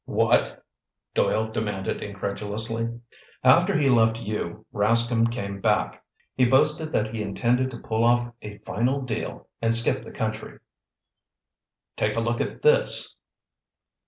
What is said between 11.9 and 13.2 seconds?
Take a look at this!"